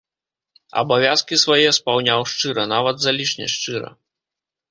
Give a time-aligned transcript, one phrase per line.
[0.81, 3.89] Абавязкі свае спаўняў шчыра, нават залішне шчыра.